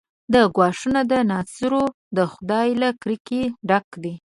[0.33, 1.83] دا ګواښونه د ناصرو
[2.17, 4.13] د خدۍ له کرکې ډک دي.